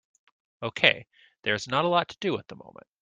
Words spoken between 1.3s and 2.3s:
there is not a lot to